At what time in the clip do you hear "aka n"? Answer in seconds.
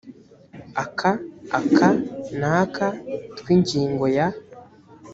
1.59-2.41